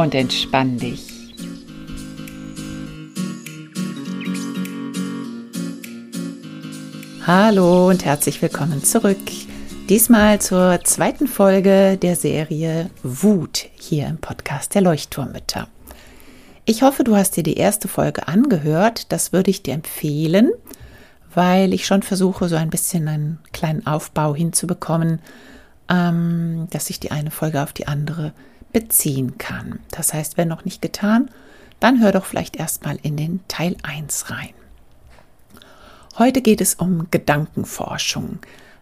Und 0.00 0.14
entspann 0.14 0.78
dich. 0.78 1.10
Hallo 7.26 7.90
und 7.90 8.06
herzlich 8.06 8.40
willkommen 8.40 8.82
zurück. 8.82 9.18
Diesmal 9.90 10.40
zur 10.40 10.80
zweiten 10.84 11.26
Folge 11.26 11.98
der 11.98 12.16
Serie 12.16 12.88
Wut 13.02 13.66
hier 13.74 14.06
im 14.06 14.16
Podcast 14.16 14.74
der 14.74 14.80
Leuchtturmmütter. 14.80 15.68
Ich 16.64 16.80
hoffe, 16.80 17.04
du 17.04 17.14
hast 17.14 17.36
dir 17.36 17.42
die 17.42 17.58
erste 17.58 17.86
Folge 17.86 18.26
angehört. 18.26 19.12
Das 19.12 19.34
würde 19.34 19.50
ich 19.50 19.62
dir 19.62 19.74
empfehlen, 19.74 20.50
weil 21.34 21.74
ich 21.74 21.84
schon 21.84 22.02
versuche, 22.02 22.48
so 22.48 22.56
ein 22.56 22.70
bisschen 22.70 23.06
einen 23.06 23.38
kleinen 23.52 23.86
Aufbau 23.86 24.34
hinzubekommen, 24.34 25.20
ähm, 25.90 26.68
dass 26.70 26.88
ich 26.88 27.00
die 27.00 27.10
eine 27.10 27.30
Folge 27.30 27.62
auf 27.62 27.72
die 27.72 27.88
andere 27.88 28.32
beziehen 28.72 29.36
kann. 29.36 29.80
Das 29.90 30.14
heißt, 30.14 30.36
wenn 30.36 30.48
noch 30.48 30.64
nicht 30.64 30.80
getan, 30.80 31.30
dann 31.80 32.00
hör 32.00 32.12
doch 32.12 32.24
vielleicht 32.24 32.56
erstmal 32.56 32.98
in 33.02 33.16
den 33.16 33.40
Teil 33.48 33.76
1 33.82 34.30
rein. 34.30 34.50
Heute 36.18 36.42
geht 36.42 36.60
es 36.60 36.74
um 36.74 37.08
Gedankenforschung. 37.10 38.38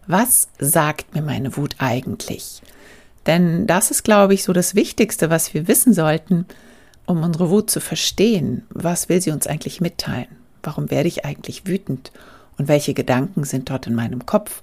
Was 0.06 0.48
sagt 0.58 1.14
mir 1.14 1.22
meine 1.22 1.56
Wut 1.56 1.76
eigentlich? 1.78 2.62
Denn 3.26 3.66
das 3.66 3.90
ist, 3.90 4.04
glaube 4.04 4.34
ich, 4.34 4.42
so 4.42 4.52
das 4.52 4.74
Wichtigste, 4.74 5.30
was 5.30 5.52
wir 5.54 5.68
wissen 5.68 5.92
sollten, 5.92 6.46
um 7.06 7.22
unsere 7.22 7.50
Wut 7.50 7.70
zu 7.70 7.80
verstehen. 7.80 8.66
Was 8.70 9.08
will 9.08 9.20
sie 9.20 9.30
uns 9.30 9.46
eigentlich 9.46 9.80
mitteilen? 9.80 10.28
Warum 10.62 10.90
werde 10.90 11.08
ich 11.08 11.24
eigentlich 11.24 11.66
wütend? 11.66 12.10
Und 12.56 12.68
welche 12.68 12.94
Gedanken 12.94 13.44
sind 13.44 13.70
dort 13.70 13.86
in 13.86 13.94
meinem 13.94 14.26
Kopf, 14.26 14.62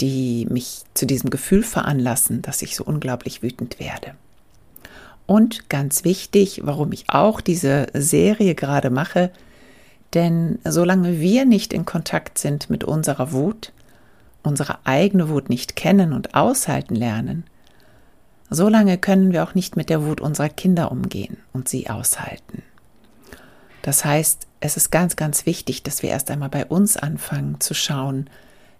die 0.00 0.46
mich 0.50 0.82
zu 0.94 1.06
diesem 1.06 1.30
Gefühl 1.30 1.62
veranlassen, 1.62 2.42
dass 2.42 2.62
ich 2.62 2.76
so 2.76 2.84
unglaublich 2.84 3.42
wütend 3.42 3.80
werde? 3.80 4.14
Und 5.26 5.68
ganz 5.68 6.04
wichtig, 6.04 6.62
warum 6.64 6.92
ich 6.92 7.04
auch 7.08 7.40
diese 7.40 7.86
Serie 7.92 8.54
gerade 8.54 8.90
mache, 8.90 9.30
denn 10.14 10.58
solange 10.64 11.20
wir 11.20 11.44
nicht 11.44 11.72
in 11.72 11.84
Kontakt 11.84 12.38
sind 12.38 12.70
mit 12.70 12.82
unserer 12.82 13.32
Wut, 13.32 13.72
unsere 14.42 14.78
eigene 14.86 15.28
Wut 15.28 15.50
nicht 15.50 15.76
kennen 15.76 16.12
und 16.14 16.34
aushalten 16.34 16.94
lernen, 16.94 17.44
Solange 18.50 18.96
können 18.96 19.32
wir 19.32 19.44
auch 19.44 19.54
nicht 19.54 19.76
mit 19.76 19.90
der 19.90 20.04
Wut 20.04 20.20
unserer 20.20 20.48
Kinder 20.48 20.90
umgehen 20.90 21.36
und 21.52 21.68
sie 21.68 21.90
aushalten. 21.90 22.62
Das 23.82 24.04
heißt, 24.04 24.46
es 24.60 24.76
ist 24.76 24.90
ganz, 24.90 25.16
ganz 25.16 25.46
wichtig, 25.46 25.82
dass 25.82 26.02
wir 26.02 26.10
erst 26.10 26.30
einmal 26.30 26.48
bei 26.48 26.64
uns 26.64 26.96
anfangen 26.96 27.60
zu 27.60 27.74
schauen, 27.74 28.28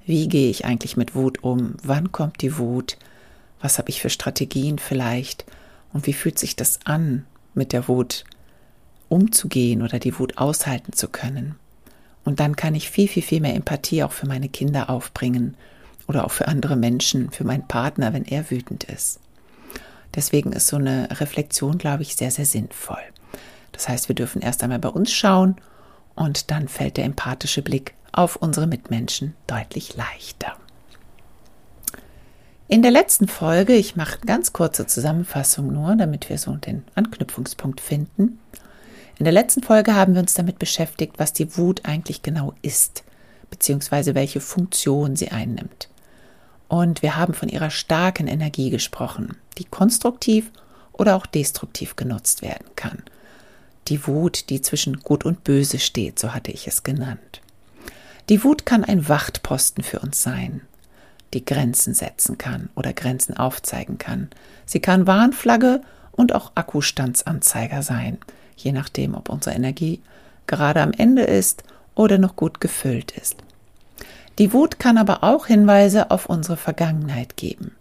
wie 0.09 0.27
gehe 0.27 0.49
ich 0.49 0.65
eigentlich 0.65 0.97
mit 0.97 1.15
Wut 1.15 1.45
um, 1.45 1.75
wann 1.83 2.13
kommt 2.13 2.41
die 2.41 2.57
Wut, 2.57 2.97
was 3.61 3.77
habe 3.77 3.91
ich 3.91 4.01
für 4.01 4.09
Strategien 4.09 4.79
vielleicht 4.79 5.45
und 5.93 6.07
wie 6.07 6.15
fühlt 6.15 6.39
sich 6.39 6.57
das 6.57 6.81
an, 6.85 7.27
mit 7.53 7.75
der 7.75 7.89
Wut 7.89 8.25
umzugehen 9.11 9.83
oder 9.83 9.99
die 9.99 10.19
Wut 10.19 10.39
aushalten 10.39 10.95
zu 10.95 11.09
können. 11.09 11.57
Und 12.25 12.41
dann 12.41 12.57
kann 12.57 12.75
ich 12.75 12.91
viel, 12.91 13.07
viel, 13.07 13.23
viel 13.23 13.41
mehr 13.43 13.55
Empathie 13.55 14.03
auch 14.03 14.13
für 14.13 14.27
meine 14.27 14.49
Kinder 14.49 14.89
aufbringen 14.89 15.59
oder 16.07 16.25
auch 16.25 16.33
für 16.33 16.49
andere 16.49 16.77
Menschen, 16.77 17.31
für 17.31 17.45
meinen 17.45 17.69
Partner, 17.69 18.15
wenn 18.15 18.25
er 18.25 18.51
wütend 18.51 18.85
ist. 18.85 19.21
Deswegen 20.15 20.53
ist 20.53 20.69
so 20.69 20.77
eine 20.77 21.21
Reflexion, 21.21 21.77
glaube 21.77 22.03
ich, 22.03 22.17
sehr, 22.17 22.31
sehr 22.31 22.47
sinnvoll. 22.47 23.03
Das 23.73 23.91
heißt, 23.91 24.09
wir 24.09 24.15
dürfen 24.15 24.41
erst 24.41 24.63
einmal 24.63 24.79
bei 24.79 24.89
uns 24.89 25.13
schauen 25.13 25.57
und 26.19 26.51
dann 26.51 26.67
fällt 26.67 26.97
der 26.97 27.05
empathische 27.05 27.63
Blick 27.63 27.95
auf 28.11 28.35
unsere 28.35 28.67
Mitmenschen 28.67 29.35
deutlich 29.47 29.97
leichter. 29.97 30.57
In 32.67 32.83
der 32.83 32.91
letzten 32.91 33.29
Folge, 33.29 33.75
ich 33.75 33.95
mache 33.95 34.17
eine 34.17 34.27
ganz 34.27 34.53
kurze 34.53 34.87
Zusammenfassung 34.89 35.73
nur, 35.73 35.95
damit 35.95 36.29
wir 36.29 36.37
so 36.37 36.57
den 36.57 36.83
Anknüpfungspunkt 36.97 37.81
finden. 37.81 38.41
In 39.19 39.25
der 39.25 39.33
letzten 39.33 39.63
Folge 39.63 39.95
haben 39.95 40.15
wir 40.15 40.21
uns 40.21 40.35
damit 40.35 40.59
beschäftigt, 40.59 41.19
was 41.19 41.33
die 41.33 41.57
Wut 41.57 41.85
eigentlich 41.85 42.23
genau 42.23 42.53
ist, 42.63 43.05
beziehungsweise 43.49 44.17
welche 44.17 44.41
Funktion 44.41 45.15
sie 45.15 45.31
einnimmt. 45.31 45.89
Und 46.67 47.01
wir 47.01 47.17
haben 47.17 47.33
von 47.33 47.49
ihrer 47.49 47.71
starken 47.71 48.27
Energie 48.27 48.71
gesprochen, 48.71 49.37
die 49.57 49.65
konstruktiv 49.65 50.51
oder 50.93 51.15
auch 51.15 51.27
destruktiv 51.27 51.95
genutzt 51.95 52.43
werden 52.43 52.67
kann. 52.75 53.05
Die 53.87 54.07
Wut, 54.07 54.51
die 54.51 54.61
zwischen 54.61 55.01
Gut 55.01 55.25
und 55.25 55.45
Böse 55.45 55.79
steht, 55.79 56.19
so 56.19 56.35
hatte 56.35 56.51
ich 56.51 56.67
es 56.67 56.83
genannt. 56.83 57.41
Die 58.29 58.45
Wut 58.45 58.67
kann 58.67 58.85
ein 58.85 59.09
Wachtposten 59.09 59.83
für 59.83 60.01
uns 60.01 60.23
sein, 60.23 60.61
die 61.33 61.45
Grenzen 61.45 61.95
setzen 61.95 62.37
kann 62.37 62.69
oder 62.75 62.93
Grenzen 62.93 63.37
aufzeigen 63.37 63.97
kann. 63.97 64.29
Sie 64.67 64.81
kann 64.81 65.07
Warnflagge 65.07 65.81
und 66.13 66.35
auch 66.35 66.53
Akkustandsanzeiger 66.55 67.83
sein, 67.83 68.19
je 68.57 68.73
nachdem, 68.73 69.15
ob 69.15 69.29
unsere 69.31 69.55
Energie 69.55 70.03
gerade 70.47 70.83
am 70.83 70.93
Ende 70.93 71.23
ist 71.23 71.63
oder 71.95 72.19
noch 72.19 72.37
gut 72.37 72.61
gefüllt 72.61 73.13
ist. 73.13 73.37
Die 74.39 74.53
Wut 74.53 74.79
kann 74.79 74.99
aber 74.99 75.25
auch 75.25 75.47
Hinweise 75.47 76.11
auf 76.11 76.27
unsere 76.27 76.57
Vergangenheit 76.57 77.37
geben. 77.37 77.73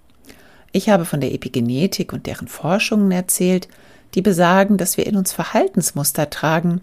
Ich 0.72 0.90
habe 0.90 1.06
von 1.06 1.22
der 1.22 1.34
Epigenetik 1.34 2.14
und 2.14 2.26
deren 2.26 2.48
Forschungen 2.48 3.12
erzählt, 3.12 3.68
die 4.16 4.22
besagen, 4.22 4.78
dass 4.78 4.98
wir 4.98 5.06
in 5.06 5.16
uns 5.16 5.34
Verhaltensmuster 5.34 6.30
tragen 6.30 6.82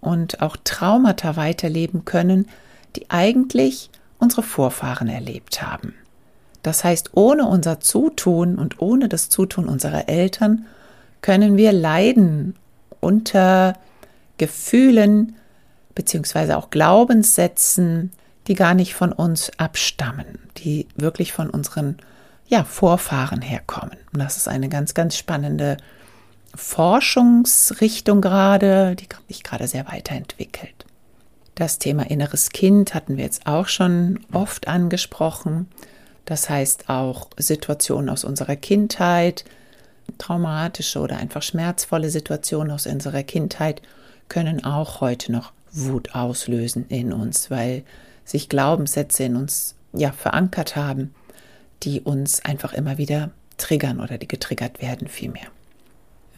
und 0.00 0.42
auch 0.42 0.56
Traumata 0.64 1.36
weiterleben 1.36 2.04
können, 2.04 2.48
die 2.96 3.10
eigentlich 3.10 3.90
unsere 4.18 4.42
Vorfahren 4.42 5.08
erlebt 5.08 5.62
haben. 5.62 5.94
Das 6.62 6.84
heißt, 6.84 7.10
ohne 7.14 7.46
unser 7.46 7.80
Zutun 7.80 8.56
und 8.56 8.80
ohne 8.80 9.08
das 9.08 9.28
Zutun 9.28 9.68
unserer 9.68 10.08
Eltern 10.08 10.66
können 11.20 11.56
wir 11.56 11.72
leiden 11.72 12.56
unter 13.00 13.74
Gefühlen 14.38 15.36
beziehungsweise 15.94 16.56
auch 16.56 16.70
Glaubenssätzen, 16.70 18.12
die 18.46 18.54
gar 18.54 18.74
nicht 18.74 18.94
von 18.94 19.12
uns 19.12 19.50
abstammen, 19.58 20.38
die 20.58 20.86
wirklich 20.96 21.32
von 21.32 21.50
unseren 21.50 21.96
ja, 22.46 22.64
Vorfahren 22.64 23.40
herkommen. 23.40 23.96
Und 24.12 24.20
das 24.20 24.36
ist 24.36 24.48
eine 24.48 24.68
ganz, 24.68 24.94
ganz 24.94 25.16
spannende 25.16 25.76
Forschungsrichtung 26.54 28.20
gerade, 28.20 28.96
die 28.96 29.08
sich 29.28 29.42
gerade 29.42 29.66
sehr 29.66 29.86
weiterentwickelt. 29.86 30.84
Das 31.54 31.78
Thema 31.78 32.10
inneres 32.10 32.50
Kind 32.50 32.94
hatten 32.94 33.16
wir 33.16 33.24
jetzt 33.24 33.46
auch 33.46 33.68
schon 33.68 34.20
oft 34.32 34.68
angesprochen. 34.68 35.68
Das 36.24 36.48
heißt 36.48 36.88
auch 36.88 37.28
Situationen 37.36 38.08
aus 38.08 38.24
unserer 38.24 38.56
Kindheit, 38.56 39.44
traumatische 40.18 41.00
oder 41.00 41.16
einfach 41.16 41.42
schmerzvolle 41.42 42.10
Situationen 42.10 42.72
aus 42.72 42.86
unserer 42.86 43.22
Kindheit 43.22 43.82
können 44.28 44.64
auch 44.64 45.00
heute 45.00 45.32
noch 45.32 45.52
Wut 45.72 46.14
auslösen 46.14 46.86
in 46.88 47.12
uns, 47.12 47.50
weil 47.50 47.82
sich 48.24 48.48
Glaubenssätze 48.48 49.24
in 49.24 49.36
uns 49.36 49.74
ja 49.92 50.12
verankert 50.12 50.76
haben, 50.76 51.14
die 51.82 52.00
uns 52.00 52.44
einfach 52.44 52.72
immer 52.72 52.98
wieder 52.98 53.30
triggern 53.58 54.00
oder 54.00 54.18
die 54.18 54.28
getriggert 54.28 54.80
werden 54.80 55.08
vielmehr. 55.08 55.46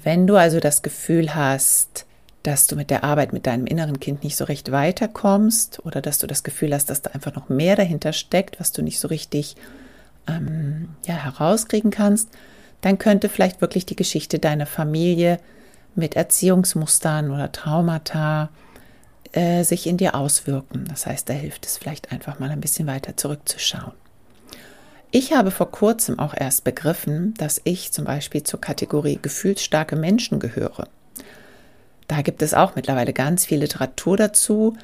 Wenn 0.04 0.26
du 0.26 0.36
also 0.36 0.60
das 0.60 0.82
Gefühl 0.82 1.34
hast, 1.34 2.04
dass 2.42 2.66
du 2.66 2.76
mit 2.76 2.90
der 2.90 3.04
Arbeit 3.04 3.32
mit 3.32 3.46
deinem 3.46 3.66
inneren 3.66 3.98
Kind 4.00 4.22
nicht 4.22 4.36
so 4.36 4.44
recht 4.44 4.70
weiterkommst 4.70 5.80
oder 5.86 6.02
dass 6.02 6.18
du 6.18 6.26
das 6.26 6.42
Gefühl 6.44 6.74
hast, 6.74 6.90
dass 6.90 7.00
da 7.00 7.10
einfach 7.12 7.34
noch 7.34 7.48
mehr 7.48 7.74
dahinter 7.74 8.12
steckt, 8.12 8.60
was 8.60 8.70
du 8.70 8.82
nicht 8.82 9.00
so 9.00 9.08
richtig 9.08 9.56
ähm, 10.28 10.90
ja, 11.06 11.14
herauskriegen 11.14 11.90
kannst, 11.90 12.28
dann 12.82 12.98
könnte 12.98 13.30
vielleicht 13.30 13.62
wirklich 13.62 13.86
die 13.86 13.96
Geschichte 13.96 14.38
deiner 14.38 14.66
Familie 14.66 15.40
mit 15.94 16.16
Erziehungsmustern 16.16 17.30
oder 17.30 17.50
Traumata 17.50 18.50
äh, 19.32 19.64
sich 19.64 19.86
in 19.86 19.96
dir 19.96 20.14
auswirken. 20.14 20.84
Das 20.86 21.06
heißt, 21.06 21.30
da 21.30 21.32
hilft 21.32 21.64
es 21.64 21.78
vielleicht 21.78 22.12
einfach 22.12 22.38
mal 22.40 22.50
ein 22.50 22.60
bisschen 22.60 22.86
weiter 22.86 23.16
zurückzuschauen. 23.16 23.94
Ich 25.16 25.32
habe 25.32 25.52
vor 25.52 25.70
kurzem 25.70 26.18
auch 26.18 26.34
erst 26.36 26.64
begriffen, 26.64 27.34
dass 27.38 27.60
ich 27.62 27.92
zum 27.92 28.04
Beispiel 28.04 28.42
zur 28.42 28.60
Kategorie 28.60 29.20
gefühlsstarke 29.22 29.94
Menschen 29.94 30.40
gehöre. 30.40 30.88
Da 32.08 32.22
gibt 32.22 32.42
es 32.42 32.52
auch 32.52 32.74
mittlerweile 32.74 33.12
ganz 33.12 33.46
viel 33.46 33.60
Literatur 33.60 34.16
dazu. 34.16 34.76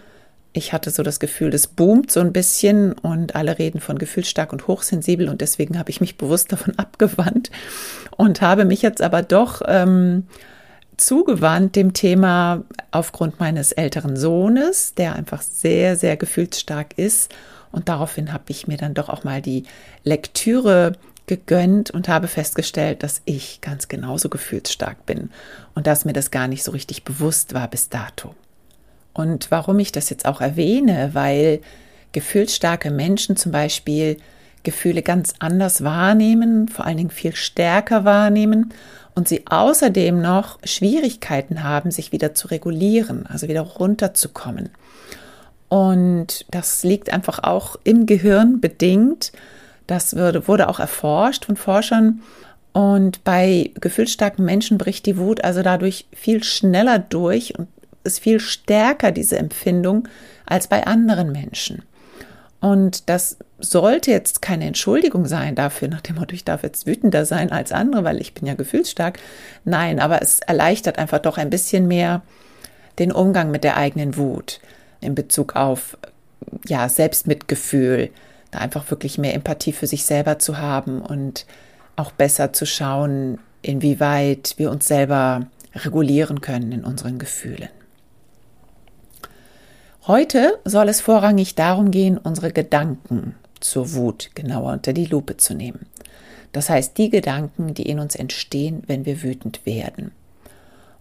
Ich 0.53 0.73
hatte 0.73 0.91
so 0.91 1.03
das 1.03 1.19
Gefühl, 1.19 1.50
das 1.50 1.67
boomt 1.67 2.12
so 2.12 2.21
ein 2.21 2.32
bisschen 2.32 2.93
und 2.93 3.35
alle 3.35 3.59
reden 3.59 3.81
von 3.81 3.99
gefühlsstark 3.99 4.53
und 4.53 4.69
hochsensibel 4.69 5.29
und 5.29 5.41
deswegen 5.41 5.77
habe 5.77 5.91
ich 5.91 6.00
mich 6.00 6.17
bewusst 6.17 6.53
davon 6.53 6.75
abgewandt 6.79 7.50
und 8.17 8.41
habe 8.41 8.65
mich 8.65 8.83
jetzt 8.83 9.03
aber 9.03 9.23
doch 9.23 9.62
ähm, 9.67 10.29
zugewandt 10.97 11.75
dem 11.75 11.93
Thema 11.93 12.62
aufgrund 12.93 13.41
meines 13.41 13.73
älteren 13.73 14.17
Sohnes, 14.17 14.94
der 14.94 15.17
einfach 15.17 15.43
sehr, 15.43 15.97
sehr 15.97 16.17
gefühlsstark 16.17 16.97
ist. 16.97 17.35
Und 17.73 17.89
daraufhin 17.89 18.33
habe 18.33 18.45
ich 18.49 18.67
mir 18.67 18.77
dann 18.77 18.95
doch 18.95 19.09
auch 19.09 19.25
mal 19.25 19.41
die 19.43 19.65
Lektüre 20.05 20.93
gegönnt 21.27 21.91
und 21.91 22.09
habe 22.09 22.27
festgestellt, 22.27 23.03
dass 23.03 23.23
ich 23.25 23.61
ganz 23.61 23.87
genauso 23.89 24.29
gefühlsstark 24.29 25.07
bin 25.07 25.31
und 25.75 25.87
dass 25.87 26.05
mir 26.05 26.13
das 26.13 26.33
gar 26.33 26.49
nicht 26.49 26.65
so 26.65 26.73
richtig 26.73 27.05
bewusst 27.05 27.55
war 27.55 27.69
bis 27.69 27.89
dato. 27.89 28.35
Und 29.13 29.51
warum 29.51 29.79
ich 29.79 29.93
das 29.93 30.11
jetzt 30.11 30.27
auch 30.27 30.41
erwähne, 30.41 31.11
weil 31.13 31.61
gefühlsstarke 32.13 32.91
Menschen 32.91 33.37
zum 33.37 33.53
Beispiel 33.53 34.17
Gefühle 34.63 35.03
ganz 35.03 35.35
anders 35.39 35.85
wahrnehmen, 35.85 36.69
vor 36.69 36.85
allen 36.85 36.97
Dingen 36.97 37.11
viel 37.11 37.35
stärker 37.35 38.05
wahrnehmen 38.05 38.73
und 39.15 39.29
sie 39.29 39.47
außerdem 39.47 40.21
noch 40.21 40.59
Schwierigkeiten 40.65 41.63
haben, 41.63 41.91
sich 41.91 42.13
wieder 42.13 42.35
zu 42.35 42.49
regulieren, 42.49 43.27
also 43.27 43.49
wieder 43.49 43.63
runterzukommen. 43.63 44.71
Und 45.71 46.47
das 46.51 46.83
liegt 46.83 47.13
einfach 47.13 47.45
auch 47.45 47.77
im 47.85 48.05
Gehirn 48.05 48.61
bedingt. 48.61 49.31
Das 49.87 50.17
wurde, 50.17 50.49
wurde 50.49 50.69
auch 50.69 50.81
erforscht 50.81 51.45
von 51.45 51.57
Forschern. 51.57 52.23
Und 52.73 53.23
bei 53.23 53.71
gefühlsstarken 53.81 54.45
Menschen 54.45 54.79
bricht 54.79 55.07
die 55.07 55.17
Wut 55.17 55.45
also 55.45 55.63
dadurch 55.63 56.07
viel 56.13 56.43
schneller 56.43 56.99
durch 56.99 57.57
und 57.57 57.69
ist 58.03 58.19
viel 58.19 58.41
stärker, 58.41 59.13
diese 59.13 59.39
Empfindung, 59.39 60.09
als 60.45 60.67
bei 60.67 60.87
anderen 60.89 61.31
Menschen. 61.31 61.83
Und 62.61 63.09
das 63.09 63.37
sollte 63.61 64.11
jetzt 64.11 64.43
keine 64.43 64.65
Entschuldigung 64.65 65.27
sein 65.27 65.55
dafür, 65.55 65.87
nach 65.87 66.01
dem 66.01 66.17
Motto, 66.17 66.35
ich 66.35 66.45
darf 66.45 66.65
jetzt 66.65 66.87
wütender 66.87 67.25
sein 67.25 67.53
als 67.53 67.71
andere, 67.71 68.03
weil 68.03 68.21
ich 68.21 68.35
bin 68.35 68.47
ja 68.47 68.55
gefühlsstark. 68.55 69.21
Nein, 69.65 70.01
aber 70.01 70.21
es 70.21 70.41
erleichtert 70.41 70.99
einfach 70.99 71.21
doch 71.21 71.39
ein 71.39 71.51
bisschen 71.51 71.87
mehr 71.87 72.23
den 72.99 73.13
Umgang 73.13 73.53
mit 73.53 73.63
der 73.63 73.77
eigenen 73.77 74.17
Wut 74.17 74.61
in 75.00 75.14
Bezug 75.14 75.56
auf 75.56 75.97
ja, 76.67 76.88
Selbstmitgefühl, 76.88 78.11
da 78.50 78.58
einfach 78.58 78.91
wirklich 78.91 79.19
mehr 79.19 79.35
Empathie 79.35 79.73
für 79.73 79.87
sich 79.87 80.05
selber 80.05 80.38
zu 80.38 80.58
haben 80.58 81.00
und 81.02 81.47
auch 81.97 82.12
besser 82.12 82.52
zu 82.52 82.67
schauen, 82.67 83.38
inwieweit 83.62 84.55
wir 84.56 84.70
uns 84.70 84.88
selber 84.88 85.47
regulieren 85.75 86.41
können 86.41 86.73
in 86.73 86.85
unseren 86.85 87.19
Gefühlen. 87.19 87.69
Heute 90.06 90.58
soll 90.64 90.88
es 90.88 91.00
vorrangig 91.00 91.55
darum 91.55 91.91
gehen, 91.91 92.19
unsere 92.19 92.52
Gedanken 92.52 93.35
zur 93.61 93.93
Wut 93.93 94.31
genauer 94.35 94.73
unter 94.73 94.93
die 94.93 95.05
Lupe 95.05 95.37
zu 95.37 95.55
nehmen. 95.55 95.87
Das 96.52 96.69
heißt, 96.69 96.99
die 96.99 97.11
Gedanken, 97.11 97.75
die 97.75 97.88
in 97.88 98.00
uns 98.00 98.17
entstehen, 98.17 98.82
wenn 98.87 99.05
wir 99.05 99.23
wütend 99.23 99.64
werden. 99.67 100.12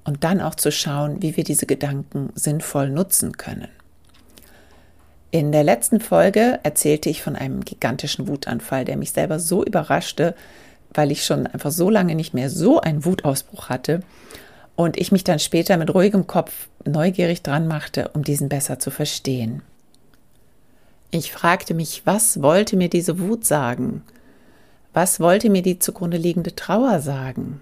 Und 0.03 0.23
dann 0.23 0.41
auch 0.41 0.55
zu 0.55 0.71
schauen, 0.71 1.21
wie 1.21 1.37
wir 1.37 1.43
diese 1.43 1.65
Gedanken 1.65 2.29
sinnvoll 2.35 2.89
nutzen 2.89 3.37
können. 3.37 3.69
In 5.31 5.51
der 5.51 5.63
letzten 5.63 5.99
Folge 5.99 6.59
erzählte 6.63 7.09
ich 7.09 7.21
von 7.21 7.35
einem 7.35 7.63
gigantischen 7.63 8.27
Wutanfall, 8.27 8.83
der 8.83 8.97
mich 8.97 9.11
selber 9.11 9.39
so 9.39 9.63
überraschte, 9.63 10.33
weil 10.91 11.11
ich 11.11 11.23
schon 11.23 11.45
einfach 11.45 11.71
so 11.71 11.89
lange 11.91 12.15
nicht 12.15 12.33
mehr 12.33 12.49
so 12.49 12.81
einen 12.81 13.05
Wutausbruch 13.05 13.69
hatte 13.69 14.01
und 14.75 14.97
ich 14.97 15.11
mich 15.11 15.23
dann 15.23 15.37
später 15.37 15.77
mit 15.77 15.93
ruhigem 15.93 16.25
Kopf 16.25 16.67
neugierig 16.83 17.43
dran 17.43 17.67
machte, 17.67 18.09
um 18.13 18.23
diesen 18.23 18.49
besser 18.49 18.79
zu 18.79 18.89
verstehen. 18.89 19.61
Ich 21.11 21.31
fragte 21.31 21.75
mich, 21.75 22.03
was 22.05 22.41
wollte 22.41 22.75
mir 22.75 22.89
diese 22.89 23.19
Wut 23.19 23.45
sagen? 23.45 24.03
Was 24.93 25.19
wollte 25.19 25.51
mir 25.51 25.61
die 25.61 25.77
zugrunde 25.77 26.17
liegende 26.17 26.55
Trauer 26.55 27.01
sagen? 27.01 27.61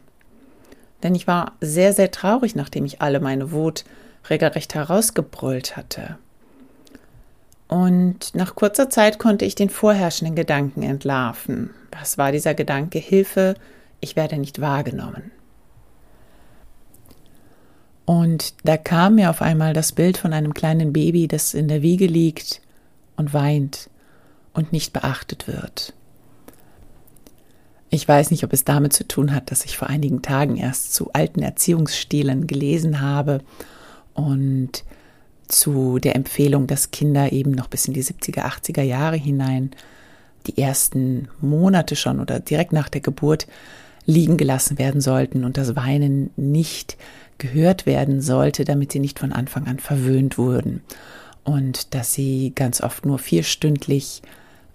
Denn 1.04 1.16
ich 1.16 1.28
war 1.28 1.54
sehr, 1.60 1.92
sehr 1.92 2.12
traurig, 2.12 2.56
nachdem 2.56 2.86
ich 2.86 3.02
alle 3.02 3.20
meine 3.20 3.52
Wut 3.52 3.84
regelrecht 4.30 4.74
herausgebrüllt 4.74 5.76
hatte. 5.76 6.18
Und 7.68 8.34
nach 8.34 8.56
kurzer 8.56 8.90
Zeit 8.90 9.20
konnte 9.20 9.46
ich 9.46 9.56
den 9.56 9.70
vorherrschenden 9.70 10.36
Gedanken 10.36 10.84
entlarven. 10.84 11.72
Das 11.92 12.18
war 12.18 12.32
dieser 12.32 12.54
Gedanke 12.54 13.00
Hilfe, 13.00 13.56
ich 14.00 14.16
werde 14.16 14.38
nicht 14.38 14.62
wahrgenommen. 14.62 15.32
Und 18.06 18.54
da 18.64 18.78
kam 18.78 19.16
mir 19.16 19.30
auf 19.30 19.42
einmal 19.42 19.74
das 19.74 19.92
Bild 19.92 20.18
von 20.18 20.32
einem 20.32 20.54
kleinen 20.54 20.94
Baby, 20.94 21.28
das 21.28 21.54
in 21.54 21.68
der 21.68 21.82
Wiege 21.82 22.06
liegt 22.06 22.62
und 23.18 23.34
weint 23.34 23.90
und 24.54 24.72
nicht 24.72 24.94
beachtet 24.94 25.48
wird. 25.48 25.94
Ich 27.90 28.08
weiß 28.08 28.32
nicht, 28.32 28.44
ob 28.46 28.54
es 28.54 28.64
damit 28.64 28.94
zu 28.94 29.08
tun 29.08 29.34
hat, 29.34 29.52
dass 29.52 29.66
ich 29.66 29.78
vor 29.78 29.90
einigen 29.90 30.22
Tagen 30.22 30.56
erst 30.56 30.94
zu 30.94 31.12
alten 31.14 31.42
Erziehungsstilen 31.42 32.48
gelesen 32.48 33.02
habe 33.02 33.42
und 34.14 34.84
zu 35.48 36.00
der 36.00 36.16
Empfehlung, 36.16 36.68
dass 36.68 36.92
Kinder 36.92 37.32
eben 37.32 37.52
noch 37.52 37.68
bis 37.68 37.88
in 37.88 37.94
die 37.94 38.04
70er, 38.04 38.42
80er 38.42 38.82
Jahre 38.82 39.16
hinein 39.16 39.72
die 40.46 40.58
ersten 40.58 41.28
Monate 41.42 41.96
schon 41.96 42.20
oder 42.20 42.40
direkt 42.40 42.74
nach 42.74 42.90
der 42.90 43.02
Geburt 43.02 43.48
liegen 44.06 44.38
gelassen 44.38 44.78
werden 44.78 45.02
sollten 45.02 45.44
und 45.44 45.58
das 45.58 45.76
Weinen 45.76 46.32
nicht 46.38 46.98
gehört 47.38 47.86
werden 47.86 48.22
sollte, 48.22 48.64
damit 48.64 48.92
sie 48.92 49.00
nicht 49.00 49.20
von 49.20 49.34
Anfang 49.34 49.68
an 49.68 49.80
verwöhnt 49.80 50.38
wurden 50.38 50.82
und 51.44 51.94
dass 51.94 52.14
sie 52.14 52.52
ganz 52.56 52.82
oft 52.82 53.06
nur 53.06 53.20
vierstündlich 53.20 54.22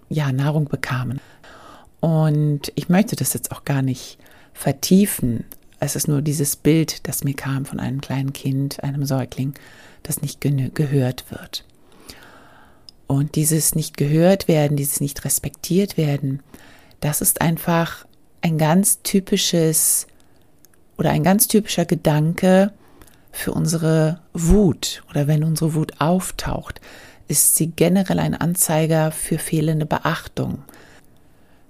ja 0.09 0.31
Nahrung 0.31 0.65
bekamen. 0.65 1.19
Und 1.99 2.71
ich 2.75 2.89
möchte 2.89 3.15
das 3.15 3.33
jetzt 3.33 3.51
auch 3.51 3.63
gar 3.63 3.81
nicht 3.81 4.17
vertiefen. 4.53 5.45
Es 5.83 5.97
ist 5.97 6.07
nur 6.07 6.21
dieses 6.21 6.55
Bild, 6.55 7.05
das 7.09 7.25
mir 7.25 7.33
kam 7.33 7.65
von 7.65 7.77
einem 7.77 7.99
kleinen 7.99 8.31
Kind, 8.31 8.81
einem 8.85 9.03
Säugling, 9.05 9.53
das 10.01 10.21
nicht 10.21 10.39
gehört 10.39 11.25
wird. 11.29 11.65
Und 13.05 13.35
dieses 13.35 13.75
nicht 13.75 13.97
gehört 13.97 14.47
werden, 14.47 14.77
dieses 14.77 15.01
nicht 15.01 15.25
respektiert 15.25 15.97
werden, 15.97 16.41
das 17.01 17.19
ist 17.19 17.41
einfach 17.41 18.05
ein 18.41 18.57
ganz 18.57 19.01
typisches 19.03 20.07
oder 20.97 21.09
ein 21.09 21.21
ganz 21.21 21.49
typischer 21.49 21.83
Gedanke 21.83 22.71
für 23.33 23.51
unsere 23.51 24.21
Wut 24.31 25.03
oder 25.09 25.27
wenn 25.27 25.43
unsere 25.43 25.73
Wut 25.73 25.99
auftaucht, 25.99 26.79
ist 27.27 27.57
sie 27.57 27.67
generell 27.67 28.19
ein 28.19 28.35
Anzeiger 28.35 29.11
für 29.11 29.37
fehlende 29.37 29.85
Beachtung. 29.85 30.63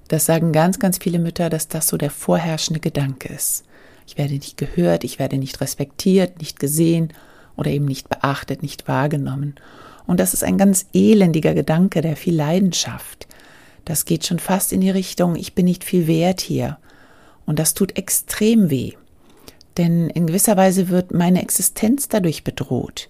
Das 0.08 0.27
sagen 0.27 0.51
ganz, 0.51 0.77
ganz 0.77 1.00
viele 1.00 1.17
Mütter, 1.17 1.50
dass 1.50 1.67
das 1.67 1.88
so 1.88 1.98
der 1.98 2.12
vorherrschende 2.12 2.79
Gedanke 2.79 3.34
ist. 3.34 3.63
Ich 4.07 4.17
werde 4.17 4.33
nicht 4.33 4.57
gehört, 4.57 5.03
ich 5.03 5.19
werde 5.19 5.38
nicht 5.38 5.62
respektiert, 5.62 6.39
nicht 6.39 6.60
gesehen 6.60 7.13
oder 7.55 7.72
eben 7.72 7.86
nicht 7.86 8.10
beachtet, 8.10 8.62
nicht 8.62 8.88
wahrgenommen. 8.88 9.55
Und 10.05 10.19
das 10.19 10.33
ist 10.33 10.43
ein 10.43 10.57
ganz 10.57 10.88
elendiger 10.93 11.53
Gedanke, 11.53 12.01
der 12.01 12.15
viel 12.15 12.36
Leidenschaft. 12.36 13.27
Das 13.86 14.05
geht 14.05 14.25
schon 14.25 14.39
fast 14.39 14.74
in 14.74 14.81
die 14.81 14.89
Richtung, 14.89 15.36
ich 15.36 15.55
bin 15.55 15.65
nicht 15.65 15.83
viel 15.83 16.07
wert 16.07 16.41
hier. 16.41 16.77
Und 17.45 17.60
das 17.60 17.74
tut 17.74 17.98
extrem 17.98 18.69
weh 18.69 18.93
denn 19.77 20.10
in 20.10 20.27
gewisser 20.27 20.57
Weise 20.57 20.89
wird 20.89 21.13
meine 21.13 21.41
Existenz 21.41 22.07
dadurch 22.07 22.43
bedroht. 22.43 23.10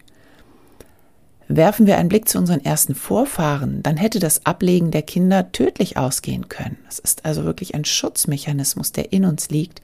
Werfen 1.50 1.86
wir 1.86 1.98
einen 1.98 2.10
Blick 2.10 2.30
zu 2.30 2.38
unseren 2.38 2.64
ersten 2.64 2.96
Vorfahren, 2.96 3.84
dann 3.84 3.98
hätte 3.98 4.20
das 4.20 4.46
Ablegen 4.46 4.92
der 4.92 5.02
Kinder 5.02 5.52
tödlich 5.52 5.98
ausgehen 5.98 6.48
können. 6.48 6.78
Es 6.88 7.00
ist 7.00 7.26
also 7.26 7.44
wirklich 7.44 7.76
ein 7.76 7.86
Schutzmechanismus, 7.86 8.94
der 8.94 9.12
in 9.12 9.26
uns 9.26 9.50
liegt 9.50 9.82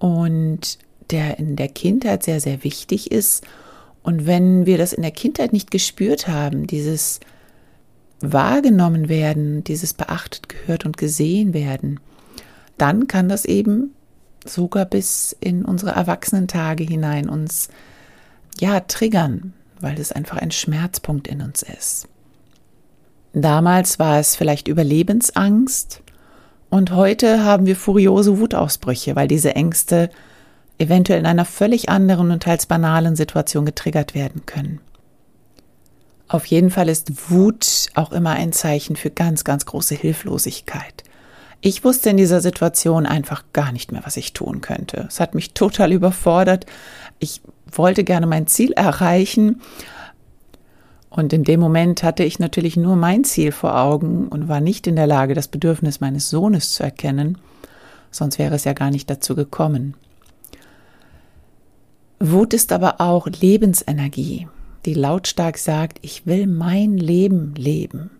und 0.00 0.78
der 1.10 1.38
in 1.38 1.54
der 1.54 1.68
Kindheit 1.68 2.24
sehr, 2.24 2.40
sehr 2.40 2.64
wichtig 2.64 3.12
ist. 3.12 3.46
Und 4.02 4.26
wenn 4.26 4.66
wir 4.66 4.78
das 4.78 4.92
in 4.92 5.02
der 5.02 5.10
Kindheit 5.12 5.52
nicht 5.52 5.70
gespürt 5.70 6.26
haben, 6.26 6.66
dieses 6.66 7.20
wahrgenommen 8.20 9.08
werden, 9.08 9.62
dieses 9.62 9.94
beachtet, 9.94 10.48
gehört 10.48 10.84
und 10.84 10.96
gesehen 10.96 11.54
werden, 11.54 12.00
dann 12.78 13.06
kann 13.06 13.28
das 13.28 13.44
eben 13.44 13.94
sogar 14.46 14.86
bis 14.86 15.36
in 15.38 15.64
unsere 15.64 15.92
Erwachsenentage 15.92 16.84
hinein 16.84 17.28
uns 17.28 17.68
ja 18.58 18.80
triggern, 18.80 19.52
weil 19.80 19.98
es 20.00 20.12
einfach 20.12 20.38
ein 20.38 20.50
Schmerzpunkt 20.50 21.28
in 21.28 21.42
uns 21.42 21.62
ist. 21.62 22.08
Damals 23.32 23.98
war 23.98 24.18
es 24.18 24.34
vielleicht 24.34 24.66
Überlebensangst 24.66 26.02
und 26.70 26.92
heute 26.92 27.44
haben 27.44 27.66
wir 27.66 27.76
furiose 27.76 28.38
Wutausbrüche, 28.38 29.16
weil 29.16 29.28
diese 29.28 29.54
Ängste 29.54 30.08
eventuell 30.78 31.20
in 31.20 31.26
einer 31.26 31.44
völlig 31.44 31.88
anderen 31.88 32.30
und 32.30 32.42
teils 32.42 32.66
banalen 32.66 33.16
Situation 33.16 33.66
getriggert 33.66 34.14
werden 34.14 34.46
können. 34.46 34.80
Auf 36.28 36.46
jeden 36.46 36.70
Fall 36.70 36.88
ist 36.88 37.30
Wut 37.30 37.88
auch 37.94 38.12
immer 38.12 38.30
ein 38.30 38.52
Zeichen 38.52 38.94
für 38.94 39.10
ganz, 39.10 39.42
ganz 39.42 39.66
große 39.66 39.96
Hilflosigkeit. 39.96 41.02
Ich 41.60 41.84
wusste 41.84 42.10
in 42.10 42.16
dieser 42.16 42.40
Situation 42.40 43.04
einfach 43.04 43.44
gar 43.52 43.72
nicht 43.72 43.92
mehr, 43.92 44.02
was 44.04 44.16
ich 44.16 44.32
tun 44.32 44.60
könnte. 44.60 45.06
Es 45.08 45.20
hat 45.20 45.34
mich 45.34 45.52
total 45.52 45.92
überfordert. 45.92 46.64
Ich 47.18 47.42
wollte 47.70 48.04
gerne 48.04 48.26
mein 48.26 48.46
Ziel 48.46 48.72
erreichen 48.72 49.60
Und 51.10 51.32
in 51.32 51.42
dem 51.42 51.58
Moment 51.58 52.04
hatte 52.04 52.22
ich 52.22 52.38
natürlich 52.38 52.76
nur 52.76 52.94
mein 52.94 53.24
Ziel 53.24 53.50
vor 53.50 53.76
Augen 53.76 54.28
und 54.28 54.48
war 54.48 54.60
nicht 54.60 54.86
in 54.86 54.94
der 54.94 55.08
Lage, 55.08 55.34
das 55.34 55.48
Bedürfnis 55.48 56.00
meines 56.00 56.30
Sohnes 56.30 56.72
zu 56.72 56.84
erkennen, 56.84 57.36
sonst 58.12 58.38
wäre 58.38 58.54
es 58.54 58.64
ja 58.64 58.72
gar 58.72 58.90
nicht 58.90 59.10
dazu 59.10 59.34
gekommen. 59.34 59.94
Wut 62.20 62.54
ist 62.54 62.70
aber 62.70 63.00
auch 63.00 63.26
Lebensenergie, 63.26 64.46
die 64.84 64.94
lautstark 64.94 65.58
sagt, 65.58 65.98
ich 66.02 66.26
will 66.26 66.46
mein 66.46 66.96
Leben 66.96 67.54
leben. 67.56 68.10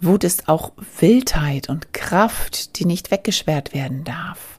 Wut 0.00 0.24
ist 0.24 0.48
auch 0.48 0.72
Wildheit 0.98 1.68
und 1.68 1.92
Kraft, 1.92 2.78
die 2.78 2.86
nicht 2.86 3.10
weggesperrt 3.10 3.74
werden 3.74 4.04
darf, 4.04 4.58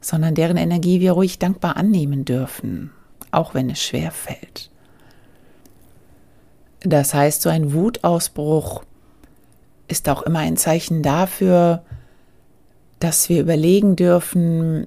sondern 0.00 0.34
deren 0.34 0.56
Energie 0.56 1.00
wir 1.00 1.12
ruhig 1.12 1.38
dankbar 1.38 1.76
annehmen 1.76 2.24
dürfen, 2.24 2.90
auch 3.30 3.54
wenn 3.54 3.70
es 3.70 3.80
schwer 3.80 4.10
fällt. 4.10 4.71
Das 6.84 7.14
heißt, 7.14 7.42
so 7.42 7.48
ein 7.48 7.72
Wutausbruch 7.72 8.84
ist 9.88 10.08
auch 10.08 10.22
immer 10.22 10.40
ein 10.40 10.56
Zeichen 10.56 11.02
dafür, 11.02 11.82
dass 12.98 13.28
wir 13.28 13.40
überlegen 13.40 13.96
dürfen, 13.96 14.86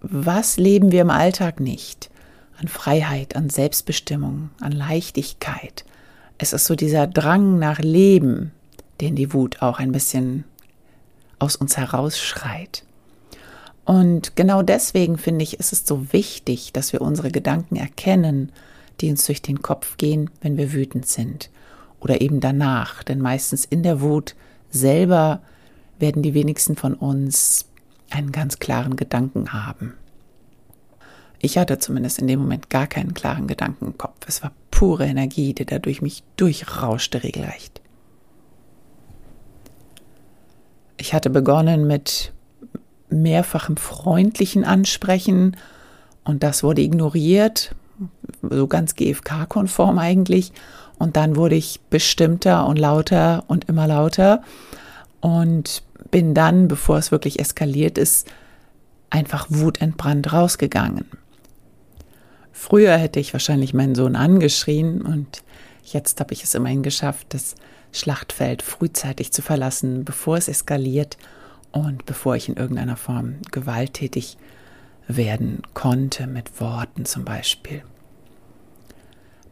was 0.00 0.56
leben 0.56 0.92
wir 0.92 1.02
im 1.02 1.10
Alltag 1.10 1.60
nicht? 1.60 2.10
An 2.58 2.68
Freiheit, 2.68 3.36
an 3.36 3.48
Selbstbestimmung, 3.48 4.50
an 4.60 4.72
Leichtigkeit. 4.72 5.84
Es 6.38 6.52
ist 6.52 6.66
so 6.66 6.74
dieser 6.74 7.06
Drang 7.06 7.58
nach 7.58 7.78
Leben, 7.78 8.52
den 9.00 9.14
die 9.14 9.32
Wut 9.32 9.62
auch 9.62 9.78
ein 9.78 9.92
bisschen 9.92 10.44
aus 11.38 11.56
uns 11.56 11.76
herausschreit. 11.76 12.84
Und 13.84 14.36
genau 14.36 14.62
deswegen 14.62 15.18
finde 15.18 15.42
ich, 15.42 15.58
ist 15.58 15.72
es 15.72 15.86
so 15.86 16.12
wichtig, 16.12 16.72
dass 16.72 16.92
wir 16.92 17.00
unsere 17.00 17.30
Gedanken 17.30 17.76
erkennen, 17.76 18.52
die 19.00 19.10
uns 19.10 19.26
durch 19.26 19.42
den 19.42 19.62
Kopf 19.62 19.96
gehen, 19.96 20.30
wenn 20.40 20.56
wir 20.56 20.72
wütend 20.72 21.06
sind. 21.06 21.50
Oder 22.00 22.20
eben 22.20 22.40
danach, 22.40 23.02
denn 23.02 23.20
meistens 23.20 23.64
in 23.64 23.82
der 23.82 24.00
Wut 24.00 24.34
selber 24.70 25.40
werden 25.98 26.22
die 26.22 26.34
wenigsten 26.34 26.76
von 26.76 26.94
uns 26.94 27.66
einen 28.10 28.32
ganz 28.32 28.58
klaren 28.58 28.96
Gedanken 28.96 29.52
haben. 29.52 29.94
Ich 31.38 31.56
hatte 31.56 31.78
zumindest 31.78 32.18
in 32.18 32.26
dem 32.26 32.40
Moment 32.40 32.68
gar 32.68 32.86
keinen 32.86 33.14
klaren 33.14 33.46
Gedanken 33.46 33.86
im 33.86 33.98
Kopf. 33.98 34.26
Es 34.26 34.42
war 34.42 34.52
pure 34.70 35.06
Energie, 35.06 35.54
die 35.54 35.64
da 35.64 35.78
durch 35.78 36.02
mich 36.02 36.22
durchrauschte 36.36 37.22
regelrecht. 37.22 37.80
Ich 40.98 41.14
hatte 41.14 41.30
begonnen 41.30 41.86
mit 41.86 42.32
mehrfachem 43.08 43.78
freundlichen 43.78 44.64
Ansprechen 44.64 45.56
und 46.24 46.42
das 46.42 46.62
wurde 46.62 46.82
ignoriert, 46.82 47.74
so 48.42 48.66
ganz 48.66 48.94
GFK-konform 48.94 49.98
eigentlich. 49.98 50.52
Und 50.98 51.16
dann 51.16 51.36
wurde 51.36 51.54
ich 51.54 51.80
bestimmter 51.90 52.66
und 52.66 52.78
lauter 52.78 53.44
und 53.48 53.68
immer 53.68 53.86
lauter 53.86 54.42
und 55.20 55.82
bin 56.10 56.34
dann, 56.34 56.68
bevor 56.68 56.98
es 56.98 57.10
wirklich 57.10 57.40
eskaliert 57.40 57.98
ist, 57.98 58.28
einfach 59.08 59.46
wutentbrannt 59.48 60.32
rausgegangen. 60.32 61.06
Früher 62.52 62.96
hätte 62.96 63.20
ich 63.20 63.32
wahrscheinlich 63.32 63.72
meinen 63.74 63.94
Sohn 63.94 64.16
angeschrien 64.16 65.02
und 65.02 65.42
jetzt 65.84 66.20
habe 66.20 66.34
ich 66.34 66.44
es 66.44 66.54
immerhin 66.54 66.82
geschafft, 66.82 67.28
das 67.30 67.54
Schlachtfeld 67.92 68.62
frühzeitig 68.62 69.32
zu 69.32 69.42
verlassen, 69.42 70.04
bevor 70.04 70.36
es 70.36 70.48
eskaliert 70.48 71.16
und 71.72 72.04
bevor 72.06 72.36
ich 72.36 72.48
in 72.48 72.56
irgendeiner 72.56 72.96
Form 72.96 73.36
gewalttätig 73.50 74.36
werden 75.16 75.62
konnte, 75.74 76.26
mit 76.26 76.60
Worten 76.60 77.04
zum 77.04 77.24
Beispiel. 77.24 77.82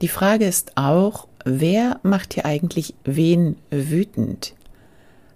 Die 0.01 0.09
Frage 0.09 0.47
ist 0.47 0.77
auch, 0.77 1.27
wer 1.45 1.99
macht 2.03 2.35
hier 2.35 2.45
eigentlich 2.45 2.95
wen 3.05 3.57
wütend? 3.71 4.55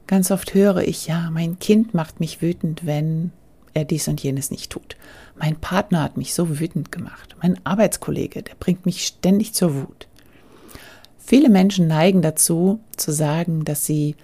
Ganz 0.07 0.31
oft 0.31 0.55
höre 0.55 0.83
ich, 0.83 1.07
ja, 1.07 1.31
mein 1.31 1.59
Kind 1.59 1.95
macht 1.95 2.21
mich 2.21 2.43
wütend, 2.43 2.87
wenn 2.87 3.33
er 3.75 3.85
dies 3.85 4.09
und 4.09 4.23
jenes 4.23 4.50
nicht 4.50 4.71
tut. 4.71 4.97
Mein 5.37 5.57
Partner 5.57 6.02
hat 6.02 6.17
mich 6.17 6.35
so 6.35 6.61
wütend 6.61 6.93
gemacht. 6.93 7.37
Mein 7.43 7.59
Arbeitskollege, 7.64 8.43
der 8.43 8.55
bringt 8.55 8.87
mich 8.87 9.07
ständig 9.07 9.55
zur 9.55 9.75
Wut. 9.75 10.07
Viele 11.19 11.49
Menschen 11.49 11.87
neigen 11.87 12.21
dazu, 12.21 12.81
zu 12.97 13.12
sagen, 13.12 13.64
dass 13.64 13.87
sie 13.87 14.17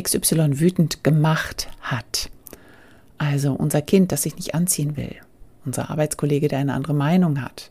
XY 0.00 0.60
wütend 0.60 1.04
gemacht 1.04 1.68
hat. 1.80 2.30
Also 3.18 3.52
unser 3.52 3.82
Kind, 3.82 4.12
das 4.12 4.22
sich 4.22 4.36
nicht 4.36 4.54
anziehen 4.54 4.96
will. 4.96 5.14
Unser 5.64 5.90
Arbeitskollege, 5.90 6.48
der 6.48 6.58
eine 6.58 6.74
andere 6.74 6.94
Meinung 6.94 7.40
hat. 7.40 7.70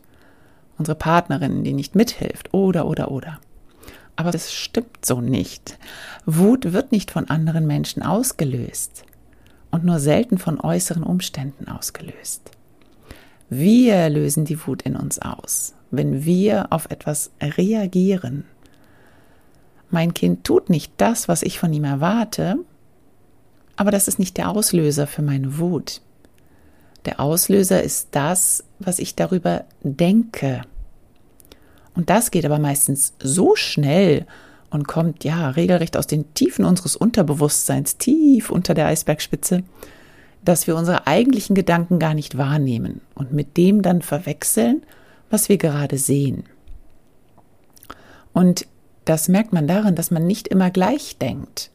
Unsere 0.78 0.96
Partnerin, 0.96 1.64
die 1.64 1.72
nicht 1.72 1.94
mithilft. 1.94 2.52
Oder, 2.52 2.86
oder, 2.86 3.10
oder. 3.10 3.38
Aber 4.16 4.30
das 4.30 4.52
stimmt 4.52 5.04
so 5.04 5.20
nicht. 5.20 5.78
Wut 6.26 6.72
wird 6.72 6.92
nicht 6.92 7.10
von 7.10 7.28
anderen 7.28 7.66
Menschen 7.66 8.02
ausgelöst 8.02 9.04
und 9.70 9.84
nur 9.84 9.98
selten 9.98 10.38
von 10.38 10.60
äußeren 10.60 11.02
Umständen 11.02 11.68
ausgelöst. 11.68 12.50
Wir 13.50 14.08
lösen 14.08 14.44
die 14.44 14.66
Wut 14.66 14.82
in 14.82 14.96
uns 14.96 15.20
aus, 15.20 15.74
wenn 15.90 16.24
wir 16.24 16.72
auf 16.72 16.90
etwas 16.90 17.32
reagieren. 17.40 18.44
Mein 19.90 20.14
Kind 20.14 20.44
tut 20.44 20.70
nicht 20.70 20.92
das, 20.96 21.28
was 21.28 21.42
ich 21.42 21.58
von 21.58 21.72
ihm 21.72 21.84
erwarte, 21.84 22.56
aber 23.76 23.90
das 23.90 24.08
ist 24.08 24.18
nicht 24.18 24.36
der 24.36 24.48
Auslöser 24.48 25.06
für 25.06 25.22
meine 25.22 25.58
Wut. 25.58 26.00
Der 27.04 27.20
Auslöser 27.20 27.82
ist 27.82 28.08
das, 28.12 28.64
was 28.78 28.98
ich 28.98 29.14
darüber 29.14 29.64
denke. 29.82 30.62
Und 31.94 32.10
das 32.10 32.30
geht 32.30 32.44
aber 32.44 32.58
meistens 32.58 33.14
so 33.22 33.54
schnell 33.56 34.26
und 34.70 34.88
kommt 34.88 35.22
ja 35.22 35.50
regelrecht 35.50 35.96
aus 35.96 36.06
den 36.06 36.32
Tiefen 36.34 36.64
unseres 36.64 36.96
Unterbewusstseins, 36.96 37.98
tief 37.98 38.50
unter 38.50 38.74
der 38.74 38.86
Eisbergspitze, 38.86 39.62
dass 40.44 40.66
wir 40.66 40.76
unsere 40.76 41.06
eigentlichen 41.06 41.54
Gedanken 41.54 41.98
gar 41.98 42.14
nicht 42.14 42.36
wahrnehmen 42.36 43.00
und 43.14 43.32
mit 43.32 43.56
dem 43.56 43.82
dann 43.82 44.02
verwechseln, 44.02 44.82
was 45.30 45.48
wir 45.48 45.58
gerade 45.58 45.98
sehen. 45.98 46.44
Und 48.32 48.66
das 49.04 49.28
merkt 49.28 49.52
man 49.52 49.68
daran, 49.68 49.94
dass 49.94 50.10
man 50.10 50.26
nicht 50.26 50.48
immer 50.48 50.70
gleich 50.70 51.18
denkt. 51.18 51.70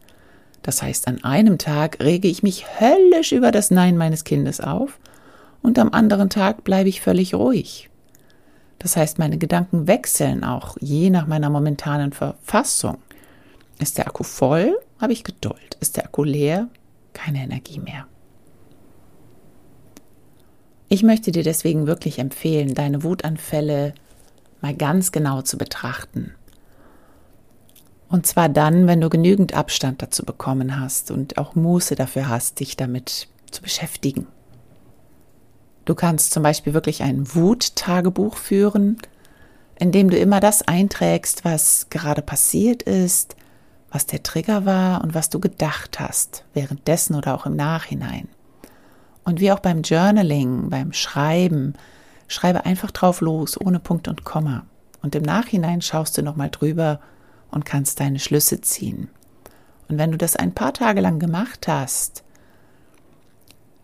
Das 0.62 0.82
heißt, 0.82 1.08
an 1.08 1.24
einem 1.24 1.58
Tag 1.58 2.04
rege 2.04 2.28
ich 2.28 2.44
mich 2.44 2.66
höllisch 2.80 3.32
über 3.32 3.52
das 3.52 3.72
Nein 3.72 3.96
meines 3.96 4.24
Kindes 4.24 4.60
auf 4.60 5.00
und 5.62 5.80
am 5.80 5.90
anderen 5.92 6.30
Tag 6.30 6.64
bleibe 6.64 6.90
ich 6.90 7.02
völlig 7.02 7.34
ruhig. 7.34 7.90
Das 8.80 8.96
heißt, 8.96 9.20
meine 9.20 9.38
Gedanken 9.38 9.88
wechseln 9.88 10.44
auch 10.44 10.78
je 10.80 11.10
nach 11.10 11.28
meiner 11.28 11.50
momentanen 11.50 12.14
Verfassung. 12.14 12.98
Ist 13.78 13.98
der 13.98 14.08
Akku 14.08 14.24
voll, 14.24 14.78
habe 15.00 15.14
ich 15.14 15.24
Geduld. 15.24 15.78
Ist 15.80 15.98
der 15.98 16.06
Akku 16.06 16.24
leer, 16.24 16.70
keine 17.14 17.44
Energie 17.44 17.80
mehr. 17.80 18.08
Ich 20.88 21.04
möchte 21.04 21.32
dir 21.32 21.44
deswegen 21.44 21.88
wirklich 21.88 22.20
empfehlen, 22.20 22.74
deine 22.74 23.04
Wutanfälle 23.04 23.94
mal 24.62 24.76
ganz 24.76 25.12
genau 25.12 25.42
zu 25.42 25.58
betrachten. 25.58 26.34
Und 28.10 28.26
zwar 28.26 28.50
dann, 28.50 28.88
wenn 28.88 29.00
du 29.00 29.10
genügend 29.10 29.54
Abstand 29.54 30.02
dazu 30.02 30.26
bekommen 30.26 30.80
hast 30.80 31.12
und 31.12 31.38
auch 31.38 31.54
Muße 31.54 31.96
dafür 31.96 32.28
hast, 32.28 32.60
dich 32.60 32.76
damit 32.76 33.28
zu 33.52 33.62
beschäftigen. 33.62 34.28
Du 35.90 35.96
kannst 35.96 36.34
zum 36.34 36.44
Beispiel 36.44 36.76
wirklich 36.76 37.02
ein 37.02 37.34
Wuttagebuch 37.34 38.38
führen, 38.38 39.00
in 39.80 39.92
dem 39.92 40.12
du 40.12 40.20
immer 40.20 40.40
das 40.40 40.62
einträgst, 40.62 41.46
was 41.46 41.88
gerade 41.90 42.22
passiert 42.22 42.84
ist, 42.84 43.36
was 43.90 44.06
der 44.06 44.22
Trigger 44.22 44.68
war 44.68 45.04
und 45.04 45.16
was 45.16 45.32
du 45.32 45.40
gedacht 45.40 46.00
hast, 46.00 46.46
währenddessen 46.54 47.16
oder 47.16 47.34
auch 47.34 47.48
im 47.48 47.56
Nachhinein. 47.56 48.28
Und 49.24 49.40
wie 49.40 49.52
auch 49.52 49.62
beim 49.62 49.82
Journaling, 49.82 50.70
beim 50.70 50.94
Schreiben, 50.94 51.74
schreibe 52.28 52.68
einfach 52.68 52.92
drauf 52.92 53.20
los, 53.20 53.60
ohne 53.60 53.80
Punkt 53.80 54.08
und 54.08 54.24
Komma. 54.24 54.68
Und 55.02 55.16
im 55.16 55.24
Nachhinein 55.24 55.82
schaust 55.82 56.16
du 56.20 56.22
nochmal 56.22 56.52
drüber 56.52 57.00
und 57.50 57.66
kannst 57.66 58.00
deine 58.00 58.20
Schlüsse 58.20 58.62
ziehen. 58.62 59.10
Und 59.88 59.98
wenn 59.98 60.12
du 60.12 60.20
das 60.20 60.36
ein 60.36 60.54
paar 60.54 60.74
Tage 60.74 61.02
lang 61.02 61.18
gemacht 61.18 61.68
hast, 61.68 62.24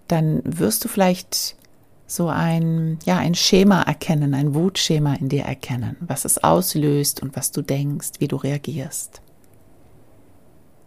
dann 0.08 0.44
wirst 0.44 0.86
du 0.86 0.88
vielleicht 0.88 1.56
so 2.08 2.28
ein, 2.28 3.00
ja, 3.06 3.18
ein 3.18 3.36
Schema 3.36 3.82
erkennen, 3.82 4.34
ein 4.34 4.54
Wutschema 4.54 5.16
in 5.16 5.30
dir 5.30 5.44
erkennen, 5.44 5.98
was 6.02 6.26
es 6.26 6.44
auslöst 6.44 7.22
und 7.22 7.36
was 7.36 7.52
du 7.52 7.62
denkst, 7.62 8.20
wie 8.20 8.28
du 8.28 8.36
reagierst. 8.36 9.22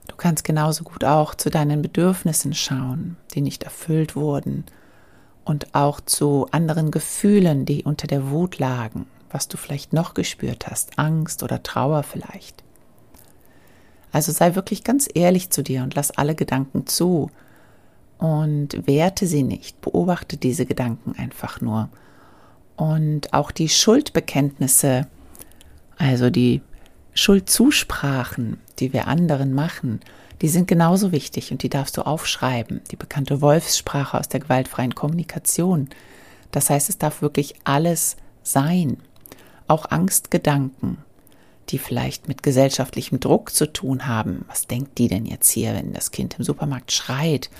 Du 0.07 0.17
kannst 0.17 0.45
genauso 0.45 0.85
gut 0.85 1.05
auch 1.05 1.35
zu 1.35 1.51
deinen 1.51 1.83
Bedürfnissen 1.83 2.55
schauen, 2.55 3.17
die 3.35 3.41
nicht 3.41 3.65
erfüllt 3.65 4.17
wurden, 4.17 4.65
und 5.49 5.75
auch 5.75 6.01
zu 6.03 6.47
anderen 6.51 6.91
Gefühlen, 6.91 7.65
die 7.65 7.83
unter 7.85 8.07
der 8.07 8.31
Wut 8.31 8.59
lagen, 8.59 9.07
was 9.31 9.49
du 9.49 9.57
vielleicht 9.57 9.95
noch 9.95 10.13
gespürt 10.13 10.67
hast, 10.67 10.99
Angst 10.99 11.43
oder 11.43 11.63
Trauer 11.63 12.03
vielleicht. 12.03 12.63
Also 14.13 14.31
sei 14.31 14.55
wirklich 14.55 14.85
ganz 14.85 15.09
ehrlich 15.13 15.51
zu 15.51 15.63
dir 15.63 15.83
und 15.83 15.95
lass 15.95 16.11
alle 16.11 16.35
Gedanken 16.35 16.87
zu, 16.87 17.31
und 18.19 18.87
werte 18.87 19.27
sie 19.27 19.43
nicht, 19.43 19.81
beobachte 19.81 20.37
diese 20.37 20.67
Gedanken 20.67 21.15
einfach 21.17 21.61
nur. 21.61 21.89
Und 22.77 23.33
auch 23.33 23.51
die 23.51 23.69
Schuldbekenntnisse 23.69 25.07
Also 25.97 26.31
die 26.31 26.63
Schuldzusprachen, 27.15 28.61
die 28.79 28.93
wir 28.93 29.09
anderen 29.09 29.53
machen, 29.53 30.01
die 30.43 30.49
sind 30.49 30.69
genauso 30.69 31.11
wichtig 31.11 31.51
und 31.51 31.65
die 31.65 31.69
darfst 31.69 31.97
du 31.97 32.03
aufschreiben. 32.03 32.81
Die 32.93 32.97
bekannte 32.97 33.41
Wolfssprache 33.41 34.17
aus 34.17 34.29
der 34.29 34.41
gewaltfreien 34.41 34.95
Kommunikation. 34.95 35.89
Das 36.53 36.71
heißt, 36.71 36.89
es 36.89 36.99
darf 36.99 37.23
wirklich 37.23 37.57
alles 37.65 38.17
sein. 38.45 38.99
Auch 39.67 39.91
Angstgedanken, 39.91 40.99
die 41.71 41.79
vielleicht 41.79 42.29
mit 42.29 42.45
gesellschaftlichem 42.45 43.19
Druck 43.19 43.53
zu 43.53 43.73
tun 43.73 44.07
haben. 44.07 44.45
Was 44.47 44.69
denkt 44.69 44.99
die 44.99 45.09
denn 45.09 45.27
jetzt 45.27 45.51
hier, 45.51 45.75
wenn 45.75 45.93
das 45.93 46.13
Kind 46.13 46.37
im 46.39 46.45
Supermarkt 46.45 46.93
schreit? 46.93 47.51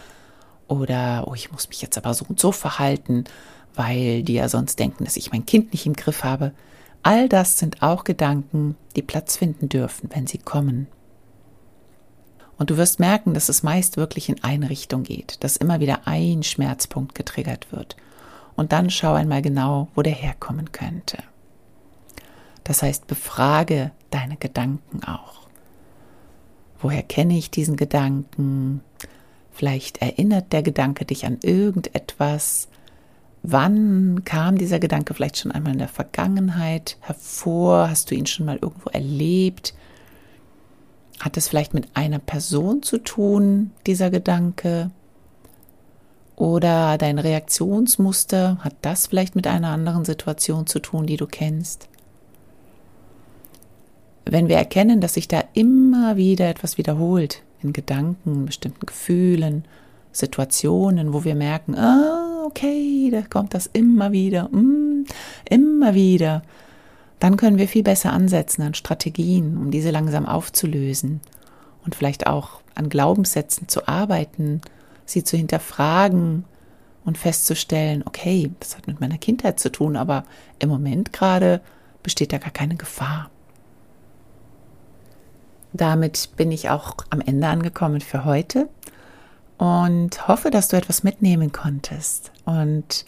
Oder, 0.69 1.25
oh, 1.27 1.35
ich 1.35 1.51
muss 1.51 1.69
mich 1.69 1.83
jetzt 1.83 1.97
aber 1.97 2.15
so 2.15 2.27
und 2.29 2.39
so 2.39 2.53
verhalten, 2.53 3.25
weil 3.75 4.23
die 4.23 4.35
ja 4.35 4.49
sonst 4.49 4.79
denken, 4.79 5.05
dass 5.05 5.17
ich 5.17 5.33
mein 5.33 5.47
Kind 5.47 5.73
nicht 5.73 5.87
im 5.87 5.95
Griff 5.95 6.25
habe. 6.25 6.53
All 7.03 7.29
das 7.29 7.59
sind 7.59 7.83
auch 7.83 8.05
Gedanken, 8.05 8.77
die 8.95 9.03
Platz 9.03 9.37
finden 9.37 9.69
dürfen, 9.69 10.11
wenn 10.13 10.27
sie 10.27 10.39
kommen. 10.39 10.87
Und 12.59 12.71
du 12.71 12.77
wirst 12.77 12.99
merken, 12.99 13.35
dass 13.35 13.49
es 13.49 13.63
meist 13.63 13.97
wirklich 13.97 14.29
in 14.29 14.43
eine 14.43 14.69
Richtung 14.69 15.05
geht, 15.05 15.43
dass 15.45 15.57
immer 15.57 15.81
wieder 15.81 16.07
ein 16.07 16.43
Schmerzpunkt 16.43 17.15
getriggert 17.15 17.71
wird. 17.73 17.97
Und 18.57 18.73
dann 18.73 18.91
schau 18.91 19.15
einmal 19.15 19.43
genau, 19.43 19.89
wo 19.95 20.03
der 20.03 20.13
herkommen 20.13 20.73
könnte. 20.73 21.19
Das 22.65 22.83
heißt, 22.83 23.07
befrage 23.07 23.93
deine 24.11 24.37
Gedanken 24.37 25.05
auch. 25.05 25.47
Woher 26.81 27.03
kenne 27.03 27.39
ich 27.39 27.51
diesen 27.51 27.77
Gedanken? 27.77 28.83
Vielleicht 29.59 30.01
erinnert 30.01 30.53
der 30.53 30.63
Gedanke 30.63 31.05
dich 31.05 31.27
an 31.27 31.39
irgendetwas. 31.43 32.69
Wann 33.43 34.23
kam 34.25 34.57
dieser 34.57 34.79
Gedanke 34.79 35.15
vielleicht 35.15 35.37
schon 35.37 35.51
einmal 35.51 35.73
in 35.73 35.81
der 35.81 35.89
Vergangenheit 35.89 36.97
hervor? 37.01 37.91
Hast 37.91 38.09
du 38.09 38.15
ihn 38.15 38.27
schon 38.27 38.47
mal 38.47 38.61
irgendwo 38.63 38.89
erlebt? 38.91 39.75
Hat 41.19 41.37
es 41.37 41.49
vielleicht 41.49 41.75
mit 41.75 41.89
einer 41.95 42.21
Person 42.21 42.85
zu 42.85 42.99
tun, 42.99 43.73
dieser 43.85 44.11
Gedanke? 44.11 44.93
Oder 46.37 46.97
dein 46.97 47.19
Reaktionsmuster, 47.19 48.59
hat 48.61 48.77
das 48.83 49.09
vielleicht 49.09 49.35
mit 49.35 49.49
einer 49.49 49.71
anderen 49.71 50.05
Situation 50.05 50.69
zu 50.69 50.79
tun, 50.79 51.05
die 51.05 51.17
du 51.17 51.27
kennst? 51.27 51.89
Wenn 54.25 54.47
wir 54.47 54.57
erkennen, 54.57 55.01
dass 55.01 55.15
sich 55.15 55.27
da 55.27 55.43
immer 55.55 56.15
wieder 56.15 56.49
etwas 56.49 56.79
wiederholt, 56.79 57.43
in 57.63 57.73
Gedanken, 57.73 58.47
bestimmten 58.47 58.87
Gefühlen, 58.87 59.65
Situationen, 60.13 61.13
wo 61.13 61.25
wir 61.25 61.35
merken, 61.35 61.77
ah, 61.77 62.45
okay, 62.47 63.11
da 63.11 63.23
kommt 63.23 63.55
das 63.55 63.67
immer 63.67 64.13
wieder, 64.13 64.49
mm, 64.49 65.07
immer 65.49 65.95
wieder, 65.95 66.43
dann 67.19 67.37
können 67.37 67.59
wir 67.59 67.69
viel 67.69 67.83
besser 67.83 68.13
ansetzen 68.13 68.63
an 68.63 68.75
Strategien, 68.75 69.57
um 69.57 69.71
diese 69.71 69.91
langsam 69.91 70.27
aufzulösen 70.27 71.21
und 71.85 71.95
vielleicht 71.95 72.27
auch 72.27 72.61
an 72.75 72.89
Glaubenssätzen 72.89 73.69
zu 73.69 73.89
arbeiten, 73.89 74.61
sie 75.05 75.25
zu 75.25 75.37
hinterfragen 75.37 76.45
und 77.05 77.19
festzustellen, 77.19 78.03
okay, 78.05 78.51
das 78.61 78.77
hat 78.77 78.87
mit 78.87 79.01
meiner 79.01 79.19
Kindheit 79.19 79.59
zu 79.59 79.71
tun, 79.73 79.97
aber 79.97 80.25
im 80.59 80.69
Moment 80.69 81.13
gerade 81.13 81.61
besteht 82.03 82.33
da 82.33 82.39
gar 82.39 82.51
keine 82.51 82.77
Gefahr. 82.77 83.31
Damit 85.73 86.31
bin 86.37 86.51
ich 86.51 86.71
auch 86.71 86.97
am 87.11 87.21
Ende 87.21 87.47
angekommen 87.47 88.01
für 88.01 88.25
heute 88.25 88.69
und 89.59 90.29
hoffe, 90.29 90.51
dass 90.51 90.69
du 90.69 90.77
etwas 90.77 91.03
mitnehmen 91.03 91.53
konntest 91.53 92.33
und 92.45 93.05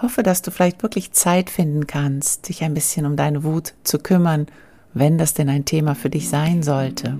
hoffe, 0.00 0.22
dass 0.22 0.42
du 0.42 0.50
vielleicht 0.50 0.82
wirklich 0.82 1.12
Zeit 1.12 1.50
finden 1.50 1.86
kannst, 1.86 2.48
dich 2.48 2.62
ein 2.62 2.74
bisschen 2.74 3.06
um 3.06 3.16
deine 3.16 3.44
Wut 3.44 3.72
zu 3.82 3.98
kümmern, 3.98 4.46
wenn 4.94 5.18
das 5.18 5.34
denn 5.34 5.48
ein 5.48 5.64
Thema 5.64 5.94
für 5.94 6.10
dich 6.10 6.28
sein 6.28 6.62
sollte. 6.62 7.18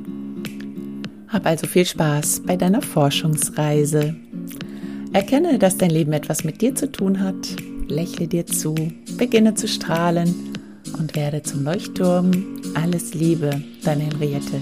Hab 1.28 1.46
also 1.46 1.66
viel 1.66 1.86
Spaß 1.86 2.42
bei 2.46 2.56
deiner 2.56 2.82
Forschungsreise. 2.82 4.14
Erkenne, 5.12 5.58
dass 5.58 5.76
dein 5.76 5.90
Leben 5.90 6.12
etwas 6.12 6.44
mit 6.44 6.60
dir 6.60 6.74
zu 6.74 6.92
tun 6.92 7.20
hat, 7.20 7.34
lächle 7.88 8.28
dir 8.28 8.46
zu, 8.46 8.74
beginne 9.16 9.54
zu 9.54 9.66
strahlen 9.66 10.52
und 10.98 11.14
werde 11.16 11.42
zum 11.42 11.64
Leuchtturm. 11.64 12.62
Alles 12.74 13.14
Liebe, 13.14 13.62
deine 13.84 14.04
Henriette. 14.04 14.60